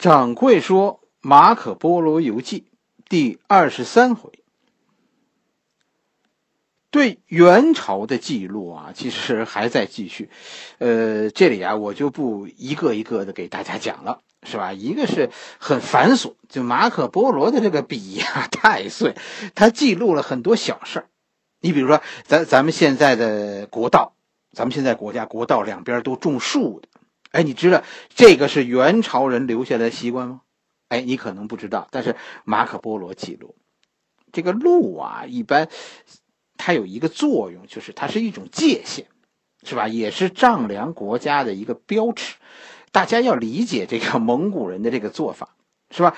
[0.00, 2.60] 掌柜说《马可·波罗游记》
[3.10, 4.30] 第二十三回，
[6.90, 10.30] 对元朝的记录啊，其实还在继续。
[10.78, 14.72] 呃，这里啊，我就不一个一个的给大家讲了，是吧？
[14.72, 15.28] 一个是
[15.58, 19.14] 很繁琐，就马可·波罗的这个笔呀 太碎，
[19.54, 21.08] 他记录了很多小事儿。
[21.60, 24.14] 你比如说，咱咱们现在的国道，
[24.54, 26.88] 咱们现在国家国道两边都种树的。
[27.30, 27.82] 哎，你知道
[28.14, 30.42] 这个是元朝人留下的习惯吗？
[30.88, 33.54] 哎，你可能不知道，但是马可波罗记录，
[34.32, 35.68] 这个路啊，一般
[36.56, 39.06] 它有一个作用，就是它是一种界限，
[39.62, 39.86] 是吧？
[39.86, 42.36] 也是丈量国家的一个标尺。
[42.90, 45.54] 大家要理解这个蒙古人的这个做法，
[45.92, 46.16] 是吧？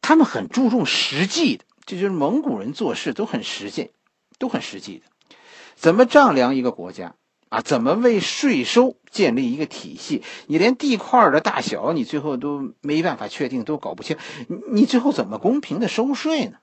[0.00, 3.92] 他们很注重实际的，这就是蒙古人做事都很实际，
[4.38, 5.36] 都很实际的。
[5.76, 7.14] 怎么丈量一个国家？
[7.50, 10.22] 啊，怎么为税收建立一个体系？
[10.46, 14.16] 你连地块的大小，你最后都没办法确定，都搞不清，
[14.48, 16.58] 你你最后怎么公平的收税呢？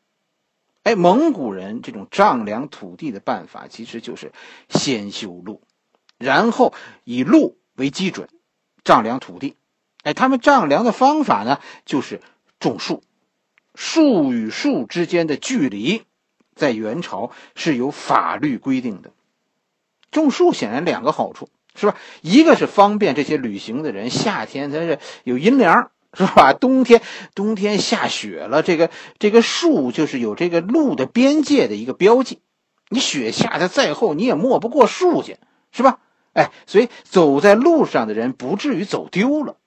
[0.83, 4.31] 哎，蒙古人这种丈量土地的办法，其实就是
[4.69, 5.61] 先修路，
[6.17, 8.29] 然后以路为基准
[8.85, 9.57] 丈量土地。
[10.03, 12.21] 哎，他们丈量的方法呢，就是
[12.61, 13.03] 种树，
[13.75, 16.03] 树与树之间的距离，
[16.55, 19.11] 在元朝是有法律规定的。
[20.11, 21.95] 种树显然两个好处是吧？
[22.21, 26.53] 一个是方便这些旅行的人，夏天它是有阴凉是吧？
[26.53, 27.01] 冬天
[27.35, 32.39] 冬天下雪了，这个这个树就是有这个路的边界的一个标记，
[32.89, 35.37] 你雪下的再厚，你也没不过树去
[35.71, 35.99] 是吧？
[36.33, 39.57] 哎，所以走在路上的人不至于走丢了。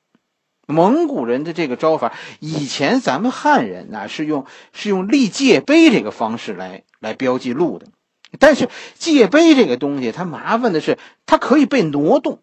[0.67, 7.87] 蒙古人的这个招法，以前咱们汉人呢是用是用立界碑这个方式来来标记路的。
[8.39, 12.41] 但是界碑这个东西，它麻烦的是，它可以被挪动，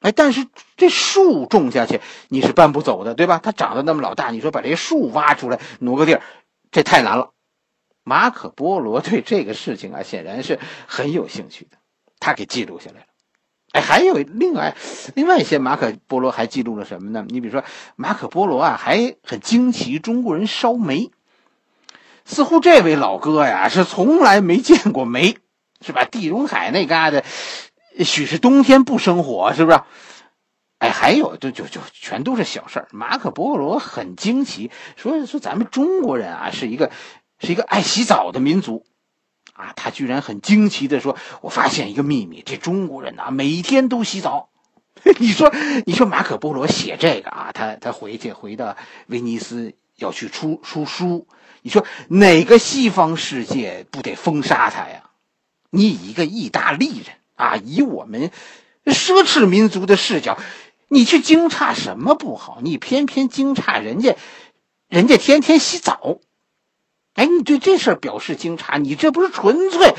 [0.00, 3.40] 哎，但是这树种下去你是搬不走的，对吧？
[3.42, 6.22] 它长得那么老大，你说把这树挖出来挪个地儿，
[6.70, 7.30] 这太难了。
[8.04, 11.78] 马可波罗对这个事情啊，显然是很有兴趣的，
[12.20, 13.06] 他给记录下来了。
[13.72, 14.76] 哎，还有另外
[15.16, 17.24] 另外一些马可波罗还记录了什么呢？
[17.28, 17.64] 你比如说
[17.96, 21.10] 马可波罗啊，还很惊奇中国人烧煤。
[22.24, 25.36] 似乎这位老哥呀是从来没见过煤，
[25.80, 26.04] 是吧？
[26.04, 27.22] 地中海那旮瘩，
[28.04, 29.80] 许是冬天不生火，是不是？
[30.78, 32.88] 哎，还有，就就就全都是小事儿。
[32.90, 36.90] 马可波罗很惊奇，说说咱们中国人啊是一个
[37.38, 38.84] 是一个爱洗澡的民族，
[39.52, 44.48] 啊，他居然很惊奇的说：“我发现一个秘密，这中国人呐每天都洗澡。
[45.18, 45.52] ”你说，
[45.86, 48.76] 你说马可波罗写这个啊，他他回去回到
[49.06, 51.26] 威尼斯要去出出书。
[51.64, 55.04] 你说哪个西方世界不得封杀他呀？
[55.70, 58.30] 你一个意大利人啊，以我们
[58.84, 60.36] 奢侈民族的视角，
[60.88, 62.58] 你去惊诧什么不好？
[62.60, 64.14] 你偏偏惊诧人家，
[64.88, 66.18] 人家天天洗澡。
[67.14, 69.94] 哎，你对这事儿表示惊诧，你这不是纯粹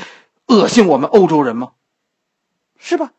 [0.46, 1.72] 恶心我们欧洲人吗？
[2.78, 3.10] 是吧？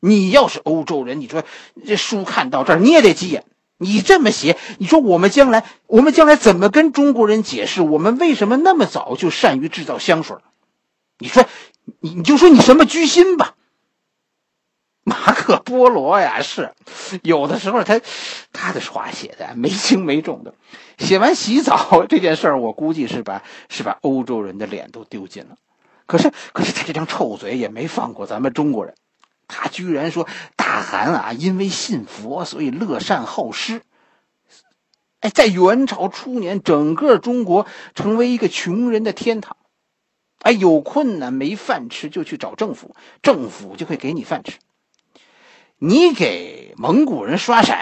[0.00, 1.44] 你要是欧洲人，你说
[1.84, 3.44] 这书看到这儿，你也得急眼。
[3.82, 10.36] 你这么写，你说我们将来，我们将来怎么跟中国人解释我们为什么那么早就善于制造香水？
[11.18, 11.46] 你说，
[12.00, 13.54] 你你就说你什么居心吧。
[15.02, 16.74] 马可波罗呀，是
[17.22, 18.02] 有的时候他
[18.52, 20.54] 他的话写的没轻没重的。
[20.98, 25.56] 写完洗澡这件事儿，我估计是把是把欧洲人的脸都丢尽了。
[26.04, 28.94] 可是可是他这张臭嘴也没放过咱们中国人。
[29.50, 33.82] 他居然说大汗啊，因为信佛，所以乐善好施。
[35.20, 39.56] 哎，在元朝初年，整个中国成为一个穷人的天堂。
[40.40, 44.52] 哎，有困难没饭吃，就去找政府，政府就会给你饭吃。
[45.76, 47.74] 你给蒙古人刷色，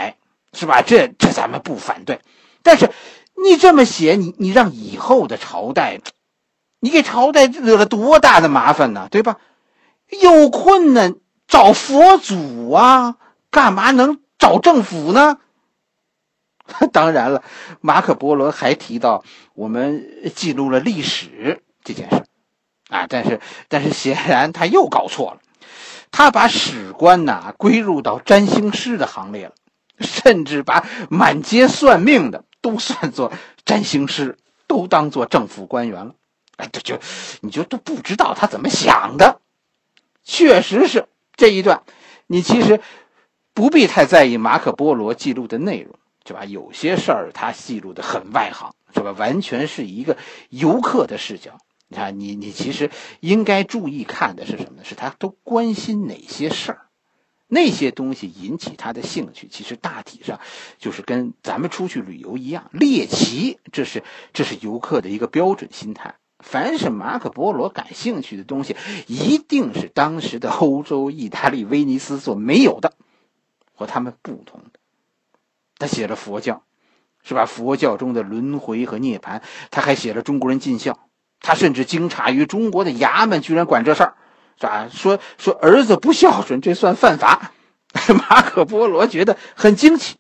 [0.52, 0.82] 是吧？
[0.82, 2.20] 这这咱们不反对。
[2.64, 2.90] 但是
[3.36, 6.00] 你这么写，你你让以后的朝代，
[6.80, 9.06] 你给朝代惹了多大的麻烦呢？
[9.10, 9.36] 对吧？
[10.20, 11.14] 有困难。
[11.48, 13.16] 找佛祖啊，
[13.50, 15.38] 干嘛能找政府呢？
[16.92, 17.42] 当然了，
[17.80, 19.24] 马可波罗还提到
[19.54, 22.24] 我们记录了历史这件事
[22.90, 25.40] 啊，但是但是显然他又搞错了，
[26.10, 29.54] 他把史官呐归入到占星师的行列了，
[30.00, 33.32] 甚至把满街算命的都算作
[33.64, 34.36] 占星师，
[34.66, 36.14] 都当做政府官员了。
[36.56, 37.00] 哎，这就
[37.40, 39.40] 你就都不知道他怎么想的，
[40.22, 41.08] 确实是。
[41.38, 41.84] 这一段，
[42.26, 42.80] 你其实
[43.54, 45.96] 不必太在意马可波罗记录的内容，
[46.26, 46.44] 是吧？
[46.44, 49.12] 有些事儿他记录的很外行，是吧？
[49.12, 50.18] 完全是一个
[50.50, 51.56] 游客的视角。
[51.86, 52.90] 你看，你你其实
[53.20, 54.84] 应该注意看的是什么呢？
[54.84, 56.88] 是他都关心哪些事儿？
[57.46, 60.40] 那些东西引起他的兴趣，其实大体上
[60.78, 64.02] 就是跟咱们出去旅游一样，猎奇，这是
[64.32, 66.16] 这是游客的一个标准心态。
[66.38, 68.76] 凡是马可波罗感兴趣的东西，
[69.06, 72.94] 一定是当时的欧洲、意大利、威尼斯所没有的，
[73.74, 74.80] 和他们不同的。
[75.78, 76.62] 他写了佛教，
[77.22, 77.46] 是吧？
[77.46, 81.08] 佛教中的轮回和涅槃，他还写了中国人尽孝。
[81.40, 84.16] 他甚至惊诧于中国的衙门居然管这事儿。
[84.60, 84.88] 是吧？
[84.90, 87.52] 说说儿子不孝顺，这算犯法。
[88.08, 90.16] 马可波罗觉得很惊奇。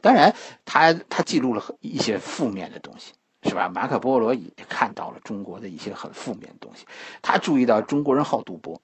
[0.00, 0.34] 当然，
[0.64, 3.68] 他他记录了一些负面的东西，是吧？
[3.68, 6.86] 马可波罗也看到了中国的一些很负面的东西。
[7.22, 8.80] 他注意到中国人好赌博，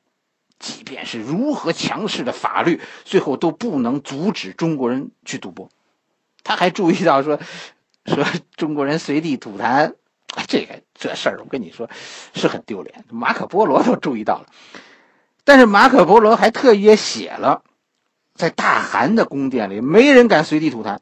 [0.58, 5.68] 即便是如何强势的法律，最后都不能阻止中国人去赌博。
[6.42, 7.38] 他还注意到说，
[8.06, 8.24] 说
[8.56, 9.94] 中国人随地吐痰。
[10.46, 11.88] 这个这事儿，我跟你说，
[12.34, 13.04] 是很丢脸。
[13.08, 14.46] 马可波罗都注意到了，
[15.42, 17.62] 但是马可波罗还特意写了，
[18.34, 20.98] 在大汗的宫殿里，没人敢随地吐痰，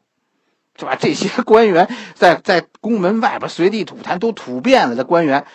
[0.77, 0.95] 是吧？
[0.95, 5.45] 这些官员在在宫门外边随地吐痰，都吐遍了的官员，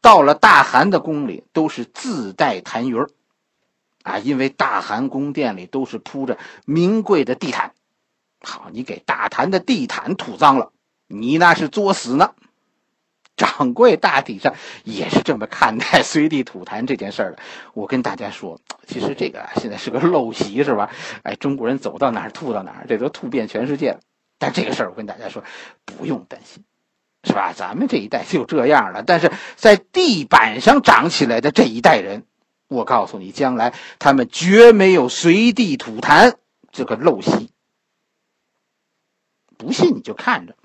[0.00, 3.10] 到了大汗的宫里，都是自带痰盂儿，
[4.04, 7.72] 啊，因为大汗宫殿里都是铺着名贵的地毯，
[8.40, 10.70] 好，你给大汗的地毯吐脏了，
[11.08, 12.30] 你那是作死呢。
[13.36, 17.38] 掌柜大体上也是这么看待随地吐痰这件事儿的。
[17.72, 20.90] 我跟大家说，其实这个现在是个陋习，是吧？
[21.22, 24.00] 哎，中国人走到哪儿吐到哪儿，这都吐遍全世界了。
[24.38, 25.42] 但这个事儿，我跟大家说，
[25.84, 26.64] 不用担心，
[27.24, 27.52] 是吧？
[27.52, 29.02] 咱们这一代就这样了。
[29.02, 32.24] 但是在地板上长起来的这一代人，
[32.68, 36.34] 我告诉你，将来他们绝没有随地吐痰
[36.70, 37.50] 这个陋习。
[39.56, 40.56] 不信你就看着，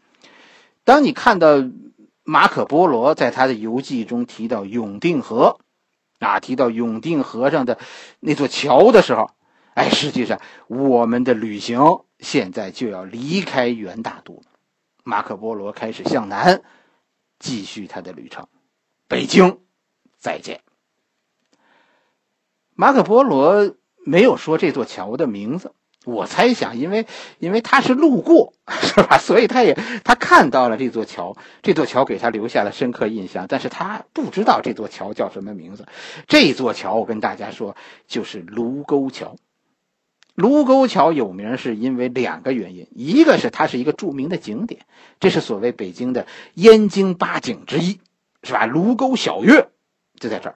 [0.83, 1.63] 当你看到。
[2.25, 5.59] 马可波罗在他的游记中提到永定河，
[6.19, 7.77] 啊，提到永定河上的
[8.21, 9.31] 那座桥的时候，
[9.73, 11.81] 哎，实际上我们的旅行
[12.23, 14.43] 现在就要离开元大都了。
[15.03, 16.63] 马可波罗开始向南，
[17.37, 18.47] 继续他的旅程。
[19.07, 19.59] 北京，
[20.17, 20.61] 再见。
[22.73, 23.75] 马可波罗
[24.05, 25.73] 没有说这座桥的名字。
[26.05, 27.07] 我猜想，因为
[27.39, 29.17] 因为他是路过， 是吧？
[29.17, 29.73] 所以他也
[30.03, 33.45] 他看到了这座桥，这座桥给他留下了深刻印象。
[33.47, 35.85] 但是他不知道这座桥叫什么名字。
[36.27, 39.35] 这座桥，我跟大家说，就是卢沟桥。
[40.35, 44.85] 卢沟桥有名是因为两个原因，一个是它是一个著名的景点，
[45.19, 48.00] 这是所谓北京的燕京八景之一，
[48.44, 48.65] 是吧？
[48.65, 49.69] 卢沟晓月
[50.19, 50.56] 就在这儿。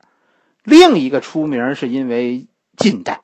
[0.63, 3.21] 另一个出名是因为近代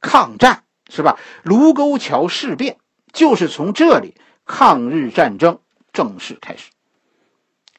[0.00, 0.64] 抗战。
[0.94, 1.18] 是吧？
[1.42, 2.76] 卢沟桥事变
[3.14, 4.14] 就是从这里
[4.44, 5.58] 抗日战争
[5.90, 6.70] 正式开始。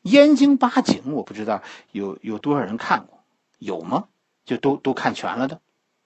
[0.01, 1.61] 燕京八景，我不知道
[1.91, 3.23] 有有多少人看过，
[3.59, 4.05] 有吗？
[4.45, 5.61] 就都都看全了的，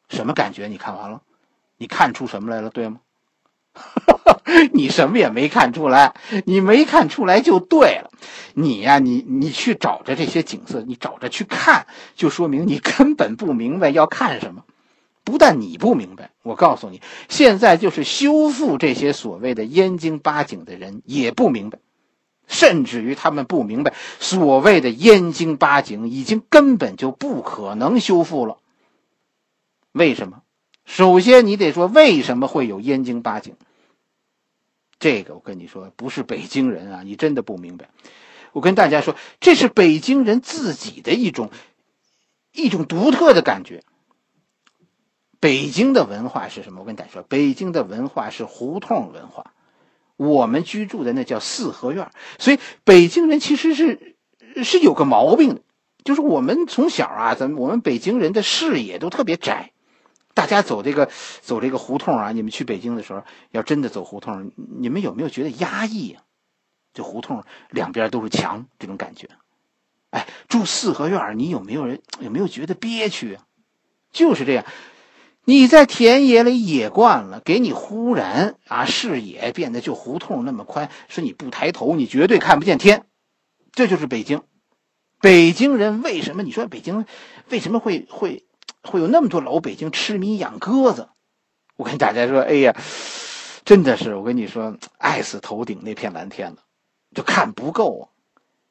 [0.10, 0.68] 什么感觉？
[0.68, 1.22] 你看完了，
[1.78, 2.70] 你看出什么来了？
[2.70, 3.00] 对吗？
[4.74, 6.16] 你什么也没看出来，
[6.46, 8.10] 你没看出来就对了。
[8.54, 11.86] 你呀，你你去找着这些景色，你找着去看，
[12.16, 14.64] 就说明你根本不明白要看什么。
[15.24, 21.80] 不但你不明白，我告诉你，现在就是修复这些所谓的燕京八景的人也不明白，
[22.48, 28.58] 甚至于他们不明白，所谓的燕京八景已经根本就不可能修复了。
[29.92, 30.42] 为什么？
[30.88, 33.56] 首先，你得说为什么会有燕京八景。
[35.00, 37.90] 这个我跟你说，不是北京人啊，你真的不明白。
[38.54, 41.52] 我跟大家说，这是北京人自己的一种
[42.54, 43.84] 一种独特的感觉。
[45.42, 46.80] 北京的文化是什么？
[46.80, 49.54] 我跟大家说，北京的文化是胡同文化。
[50.16, 52.10] 我们居住的那叫四合院，
[52.40, 54.16] 所以北京人其实是
[54.64, 55.62] 是有个毛病的，
[56.06, 59.74] 就是我们从小啊，咱们我们北京人的视野都特别窄。
[60.38, 61.10] 大家走这个
[61.42, 66.22] 走这个胡同啊，你们去北京的时候，要真的走胡同，你们有没有觉得压抑啊？
[66.94, 69.30] 这胡同两边都是墙，这种感觉。
[70.12, 73.46] 哎，住四合院，你有没有人有没有觉得憋屈啊？
[74.12, 74.64] 就是这样。
[75.44, 83.08] 你在田野里野惯了，给你忽然啊视野变得就胡同那么宽，说你不抬头，你绝对看不见天。
[83.72, 84.44] 这就是北京。
[85.20, 86.44] 北京人为什么？
[86.44, 87.08] 你说北京
[87.50, 88.46] 为什么会会
[88.88, 91.10] 会有那么多老北京痴迷养鸽子？
[91.76, 92.76] 我跟大家说，哎呀，
[93.66, 96.58] 真的是我跟你说，爱死头顶那片蓝天了，
[97.14, 98.04] 就看不够啊。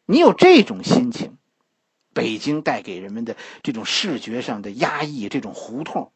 [0.06, 1.36] 你有这种心情，
[2.14, 6.10] 北京带给人们的这种视觉上的压抑，这种胡同。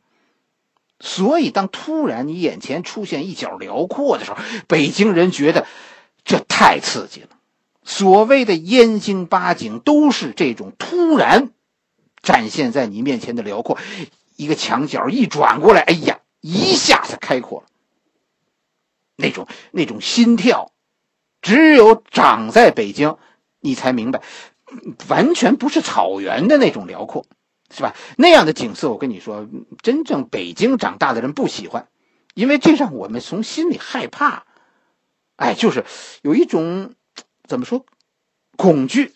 [0.99, 5.67] 所以，当突然你眼前出现一角辽阔的时候，北京人觉得
[6.25, 7.29] 这太刺激了。
[7.85, 11.51] 所谓的燕京八景，都是这种突然
[12.23, 13.79] 展现在你面前的辽阔。
[14.37, 17.67] 一个墙角一转过来，哎呀，一下子开阔了。
[19.17, 20.73] 那种那种心跳，
[21.43, 23.19] 只有长在北京，
[23.61, 24.23] 你才明白，
[25.09, 27.27] 完全不是草原的那种辽阔，
[27.71, 27.95] 是吧？
[28.17, 29.47] 那样的景色，我跟你说，
[29.83, 31.89] 真正北京长大的人不喜欢，
[32.33, 34.47] 因为这让我们从心里害怕。
[35.37, 35.85] 哎，就是
[36.23, 36.95] 有一种
[37.47, 37.85] 怎么说
[38.57, 39.13] 恐惧，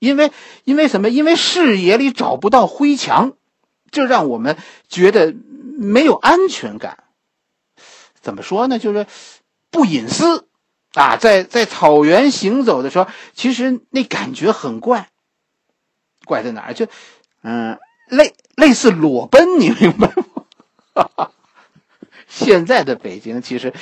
[0.00, 0.32] 因为
[0.64, 1.08] 因为什么？
[1.08, 3.34] 因为视野里找不到灰墙，
[3.92, 4.56] 这让我们
[4.88, 5.32] 觉得
[5.78, 7.04] 没有安全感。
[8.20, 8.78] 怎么说呢？
[8.80, 9.06] 就是
[9.70, 10.48] 不隐私
[10.94, 15.08] 啊，在在草原行走的时候，其实那感觉很怪，
[16.24, 16.74] 怪在哪儿？
[16.74, 16.86] 就
[17.42, 17.78] 嗯，
[18.08, 20.12] 类类似裸奔，你明白
[20.94, 21.30] 吗？
[22.26, 23.74] 现在的北京其实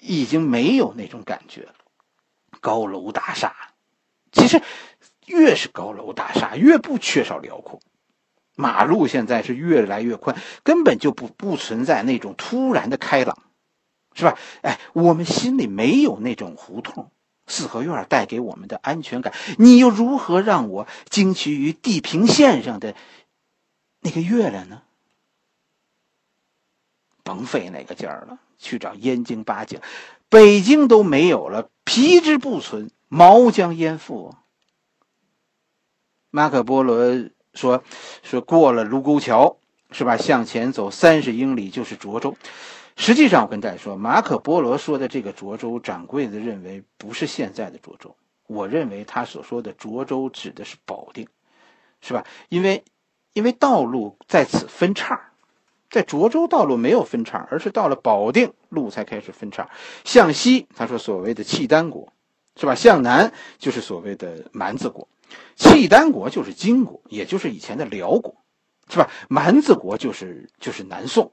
[0.00, 1.74] 已经没有那种感觉了，
[2.60, 3.54] 高楼大厦，
[4.32, 4.62] 其实
[5.28, 7.80] 越是高楼大厦，越不缺少辽阔。
[8.56, 13.38] 马路现在是越来越宽，根本就不不存在那种突然的开朗。
[14.14, 14.36] 是吧？
[14.62, 17.12] 哎，我们心里没有那种胡同、
[17.46, 22.96] 四合院带给我们的安全感，你又如何让我惊奇于地平线上的
[24.00, 24.82] 那个月亮呢？
[27.22, 29.80] 甭费那个劲儿了，去找燕京八景，
[30.28, 34.34] 北京都没有了，皮之不存，毛将焉附？
[36.30, 37.00] 马可波罗
[37.54, 37.82] 说
[38.22, 39.56] ：“说过了卢沟桥，
[39.90, 40.16] 是吧？
[40.16, 42.36] 向前走三十英里就是涿州。”
[42.96, 48.16] 实际上，我跟大家说，马可波罗说的这个涿州，掌柜的认为不是现在的涿州。
[48.46, 51.28] 我认为他所说的涿州指的是保定，
[52.00, 52.24] 是吧？
[52.48, 52.82] 因为，
[53.34, 55.30] 因为道路在此分叉，
[55.90, 59.68] 在涿州道路没有分叉，而是到了保定路才开始分叉。
[60.04, 62.12] 向西，他说所谓的契丹国，
[62.56, 62.74] 是吧？
[62.74, 65.06] 向南就是所谓的蛮子国，
[65.56, 68.36] 契丹国就是金国，也就是以前的辽国，
[68.88, 69.10] 是吧？
[69.28, 71.32] 蛮子国就是就是南宋。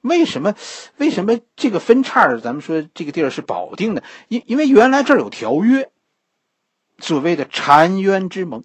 [0.00, 0.54] 为什么？
[0.98, 5.90] 为什么这个分叉咱们说这个地儿是保定的，因因为原来这儿有条约，
[6.98, 8.64] 所谓的澶渊之盟，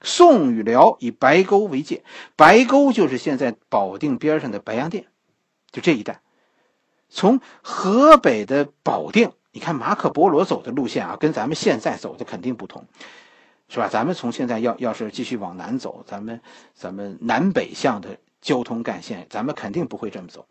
[0.00, 2.02] 宋与辽以白沟为界，
[2.34, 5.06] 白沟就是现在保定边上的白洋淀，
[5.70, 6.22] 就这一带。
[7.10, 12.86] 从河北的保定，你看马可波罗走的路线啊，跟咱们现在走的肯定不同，
[13.68, 13.88] 是吧？
[13.88, 16.40] 咱们从现在要要是继续往南走，咱们
[16.74, 18.18] 咱们南北向的。
[18.44, 20.44] 交通干线，咱们肯定不会这么走。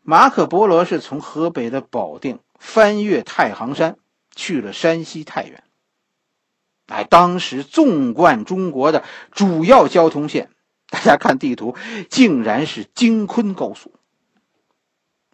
[0.00, 3.98] 马可波罗是从河北的保定翻越太行山，
[4.34, 5.62] 去了山西太原。
[6.86, 10.48] 哎，当时纵贯中国的主要交通线，
[10.88, 11.76] 大家看地图，
[12.08, 13.92] 竟然是京昆高速。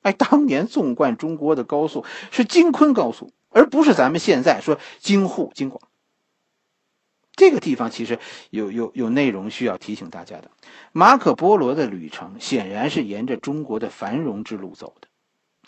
[0.03, 5.81] 哎，当年纵贯中国的高速是京昆高速，而不是咱们现在说京沪、京广。
[7.37, 8.19] 这个地方其实
[8.51, 10.51] 有有有内容需要提醒大家的。
[10.93, 15.09] 马可波罗的旅程显然是沿着中国的繁荣之路走的，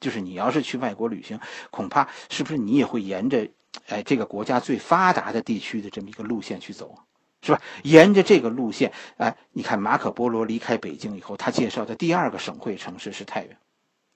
[0.00, 1.38] 就是你要是去外国旅行，
[1.70, 3.46] 恐怕是不是你也会沿着，
[3.88, 6.98] 哎，这个国家最发达的地区的这么一个路线去走，
[7.42, 7.60] 是吧？
[7.82, 13.58] 沿着这个路线，哎，你看马可波罗离开北京以后，他介绍的第二个省会城市是太原，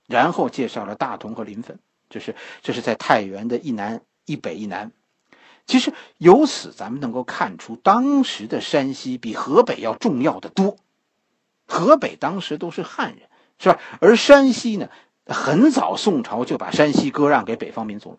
[0.08, 1.78] 然后介绍了大同和临汾，
[2.08, 4.90] 这是这是在太原的一南一北一南。
[5.66, 10.76] 其实由此，咱们能够看出，当时的山西比河北要重要的多。
[11.66, 13.28] 河北当时都是汉人，
[13.58, 13.78] 是吧？
[14.00, 14.90] 而山西呢，
[15.26, 18.18] 很早宋朝就把山西割让给北方民族，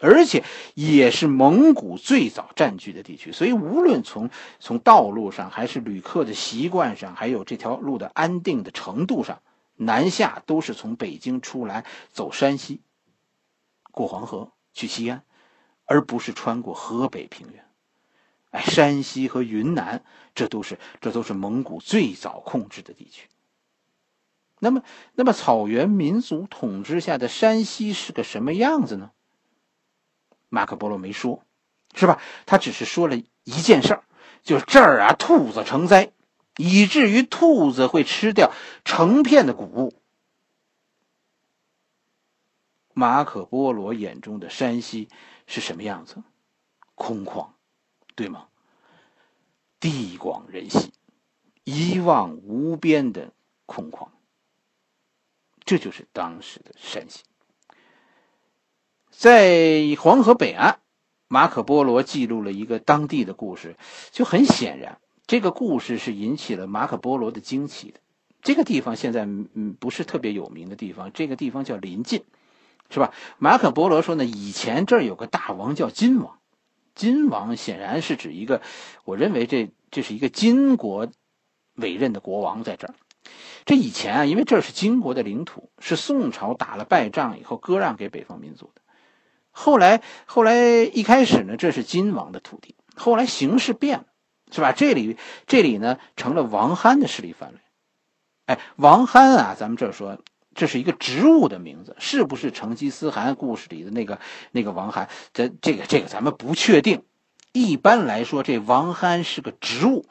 [0.00, 0.44] 而且
[0.74, 3.32] 也是蒙古最早占据的地区。
[3.32, 4.30] 所以，无论从
[4.60, 9.42] 从道路上，还是旅客的习惯上，还有这条路的安定的程度上，
[9.74, 12.80] 南下都是从北京出来走山西，
[13.90, 15.22] 过黄河去西安。
[15.86, 17.64] 而不是穿过河北平原，
[18.50, 20.02] 哎，山西和云南，
[20.34, 23.28] 这都是这都是蒙古最早控制的地区。
[24.60, 24.82] 那么，
[25.14, 29.10] 那么草原民族统治下的山西是个什么样子呢？
[30.48, 31.42] 马可波罗没说，
[31.94, 32.20] 是吧？
[32.46, 34.04] 他只是说了一件事儿，
[34.42, 36.12] 就是这儿啊，兔子成灾，
[36.56, 38.52] 以至于兔子会吃掉
[38.84, 39.92] 成片的谷物。
[42.94, 45.08] 马可波罗眼中的山西。
[45.46, 46.22] 是什么样子？
[46.94, 47.48] 空旷，
[48.14, 48.48] 对吗？
[49.80, 50.92] 地广人稀，
[51.64, 53.32] 一望无边的
[53.66, 54.08] 空旷。
[55.64, 57.22] 这就是当时的山西。
[59.10, 60.80] 在黄河北岸，
[61.28, 63.76] 马可波罗记录了一个当地的故事，
[64.10, 68.00] 就很显然，这个故事是引起了马可波罗的惊奇的。
[68.42, 72.24] 这个地方现在嗯不是特别有名的地方，这个地方叫临晋。
[72.90, 73.12] 是吧？
[73.38, 76.38] 马可波罗说呢，以前这儿有个大王叫金王，
[76.94, 78.62] 金王显然是指一个，
[79.04, 81.08] 我认为这这是一个金国
[81.74, 82.94] 委任的国王在这儿。
[83.64, 88.82] 这以前啊，因为这是金国的领土，是宋朝打了败仗以后割让给北方民族的。
[89.50, 94.06] 后来，后来一开始呢，这是金王的土地，后来形势变了，
[94.50, 94.72] 是吧？
[94.72, 97.58] 这里，这里呢，成了王憨的势力范围。
[98.46, 100.18] 哎，王憨啊，咱们这说，
[100.54, 104.18] 这是一个植物的名字，是不是成吉思汗故事里的那个
[104.52, 105.08] 那个王憨？
[105.32, 107.02] 这这个这个咱们不确定。
[107.52, 110.06] 一般来说，这王憨是个植物。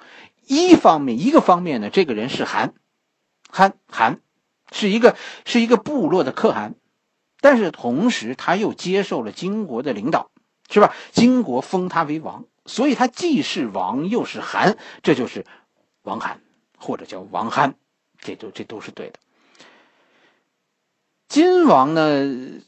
[0.45, 2.73] 一方面，一个方面呢，这个人是汗。
[3.49, 4.19] 憨韩
[4.71, 6.75] 是一个是一个部落的可汗，
[7.39, 10.31] 但是同时他又接受了金国的领导，
[10.69, 10.93] 是吧？
[11.11, 15.45] 金国封他为王，所以他既是王又是汗，这就是
[16.01, 16.41] 王罕
[16.77, 17.75] 或者叫王憨，
[18.17, 19.19] 这都这都是对的。
[21.33, 22.61] 金王呢，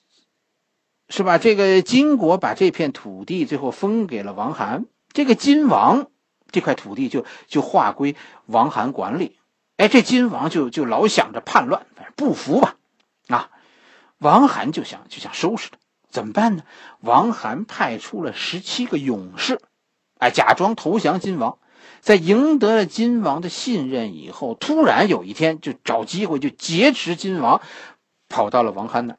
[1.07, 1.37] 是吧？
[1.37, 6.07] 这个金国把这片土地最后封给了王罕，这个金王
[6.49, 8.15] 这块土地就就划归
[8.47, 9.37] 王罕管理。
[9.77, 12.77] 哎，这金王就就老想着叛乱，不服吧，
[13.27, 13.51] 啊，
[14.17, 15.77] 王罕就想就想收拾他，
[16.09, 16.63] 怎么办呢？
[17.01, 19.59] 王罕派出了十七个勇士，
[20.17, 21.59] 哎，假装投降金王，
[22.01, 27.61] 在赢得了金王的信任以后，突然有一天就找机会就劫持金王，
[28.35, 29.17] 跑到了王罕那。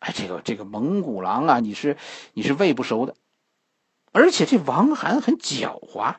[0.00, 1.96] 哎，这个这个蒙古狼啊，你是
[2.32, 3.14] 你是喂不熟的，
[4.10, 6.16] 而且这王罕很狡猾。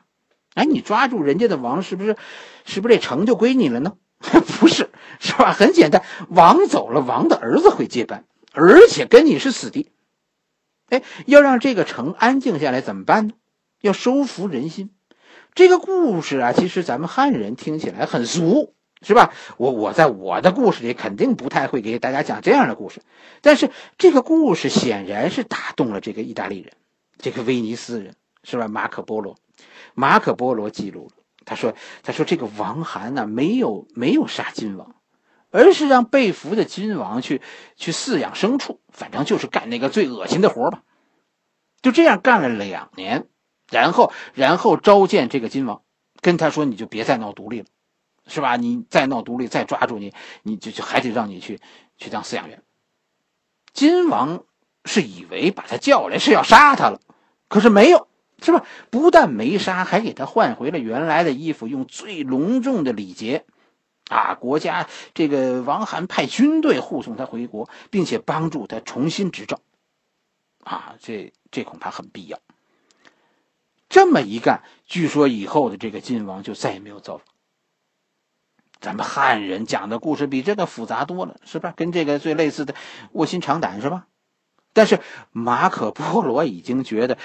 [0.54, 2.16] 哎，你抓住人家的王，是不是，
[2.64, 3.98] 是不是这城就归你了呢？
[4.58, 5.52] 不是，是吧？
[5.52, 9.90] 很简单，王走了，王的儿子会接班，而且跟你是死敌。
[10.88, 13.34] 哎，要让这个城安静下来，怎么办呢？
[13.82, 14.90] 要收服人心。
[15.54, 19.32] 这个故事啊，其实咱们汉人听起来很俗，是吧？
[19.56, 23.00] 我我在我的故事里肯定不太会给大家讲这样的故事，
[23.40, 26.72] 但是这个故事显然是打动了这个意大利人，
[27.18, 28.14] 这个威尼斯人，
[28.44, 28.68] 是吧？
[28.68, 29.36] 马可波罗。
[29.94, 34.94] 马可波罗记录了，他说：“他说这个王涵呢，没有没有杀金王，
[35.50, 37.42] 而是让被俘的金王去
[37.76, 40.82] 去饲养牲畜，反正就是干那个最恶心的活吧。
[41.82, 43.26] 就这样干了两年，
[43.70, 45.82] 然后然后召见这个金王，
[46.20, 47.66] 跟他说：你就别再闹独立了，
[48.30, 48.56] 是吧？
[48.56, 51.60] 你再闹独立，再抓住你，你就就还得让你去
[51.98, 52.62] 去当饲养员。
[53.74, 54.44] 金王
[54.86, 57.00] 是以为把他叫来是要杀他了，
[57.48, 58.06] 可是没有。”
[58.42, 58.64] 是吧？
[58.88, 63.44] 不但没杀，还给他换回了原来的衣服，用最隆重的礼节，
[64.08, 69.58] 啊，国家这个王涵派军队护送他回国，并且帮助他重新执政，
[70.64, 72.38] 啊，这这恐怕很必要。
[73.90, 77.26] 这么一干，据说以后的这个晋王就再也没有造反。
[78.80, 81.74] 咱们汉人讲的故事比这个复杂多了，是吧？
[81.76, 82.74] 跟这个最类似的
[83.12, 84.06] 卧薪尝胆，是吧？
[84.72, 85.00] 但是
[85.32, 87.18] 马可波罗已经觉得。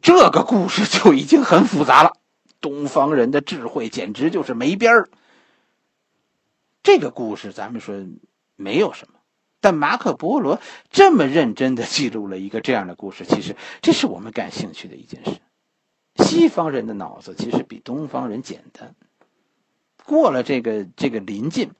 [0.00, 2.16] 这个故事就已经很复杂了，
[2.62, 5.10] 东方人的智慧简直就是没边儿。
[6.82, 8.02] 这个故事咱们说
[8.56, 9.18] 没有什么，
[9.60, 15.32] 但马可波罗这么认真的记录了一个这样的故事，其实这是我们感兴趣的一件事。
[16.24, 18.94] 西方人的脑子其实比东方人简单。
[20.04, 21.70] 过了这个这个临近，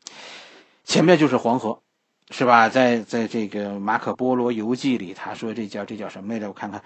[0.84, 1.82] 前面就是黄河，
[2.30, 2.68] 是吧？
[2.68, 6.48] 在在这个马可波罗游记里，他说这叫这叫什么来着？
[6.48, 6.82] 我看看。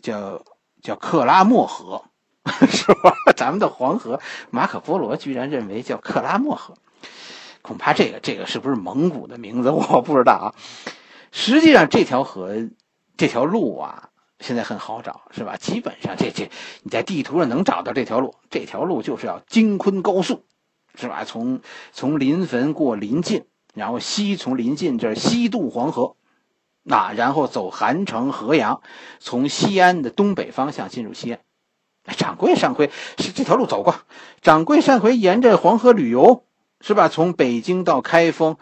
[0.00, 0.42] 叫
[0.80, 2.02] 叫克拉莫河，
[2.66, 3.12] 是吧？
[3.36, 4.18] 咱们的黄河，
[4.50, 6.74] 马可波罗居然认为叫克拉莫河，
[7.60, 9.70] 恐怕这个这个是不是蒙古的名字？
[9.70, 10.48] 我不知道啊。
[11.30, 12.54] 实际上，这条河
[13.18, 14.08] 这条路啊，
[14.42, 15.56] 现在很好找，是吧？
[15.56, 16.50] 基本上这这
[16.82, 20.44] 你在地图上能找到这条路，这条路就是要京昆高速，
[20.94, 21.24] 是吧？
[21.24, 21.60] 从
[21.92, 26.16] 从临汾过临晋，然后西从临晋这西渡黄河。
[26.84, 28.82] 那然后走韩城、河阳，
[29.20, 31.38] 从西安的东北方向进入西安。
[32.16, 33.94] 掌柜上回是这条路走过，
[34.40, 36.44] 掌柜上回沿着黄河旅游，
[36.80, 37.08] 是吧？
[37.08, 38.56] 从北京到开封，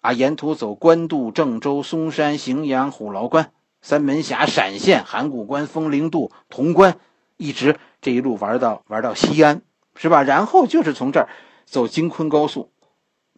[0.00, 3.50] 啊，沿途走官渡、郑州、嵩山、荥阳、虎牢关、
[3.82, 6.98] 三门峡、陕县、函谷关、风陵渡、潼关，
[7.36, 9.62] 一直这一路玩到玩到西安，
[9.94, 10.22] 是吧？
[10.22, 11.28] 然后就是从这儿
[11.64, 12.70] 走京昆高速，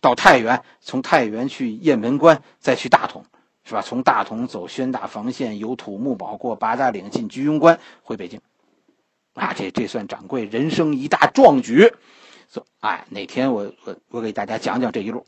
[0.00, 3.24] 到太原，从太原去雁门关，再去大同。
[3.64, 3.82] 是吧？
[3.82, 8.40] 从大同走宣大防线，由土木堡过八达岭，进居庸关，回北京。
[9.34, 11.92] 啊，这这算掌柜人生一大壮举。
[12.48, 15.26] 走，哎，哪天我我我给大家讲讲这一路。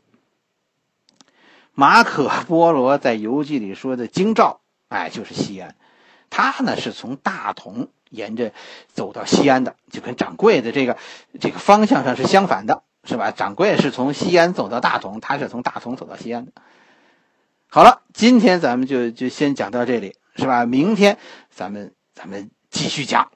[1.75, 4.60] 马可波罗在游记里说的京兆，
[4.91, 5.73] 哎，就是西安。
[6.29, 8.51] 他呢是从大同沿着
[8.91, 10.97] 走到西安的，就跟掌柜的这个
[11.39, 13.31] 这个方向上是相反的，是吧？
[13.31, 16.51] 掌柜是从西安走到大同，他是从大同走到西安的。
[17.69, 20.65] 好了，今天咱们就就先讲到这里，是吧？
[20.65, 21.17] 明天
[21.49, 23.31] 咱们咱们继续讲。